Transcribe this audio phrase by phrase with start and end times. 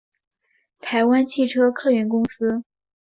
[0.79, 2.63] 台湾汽车客运公司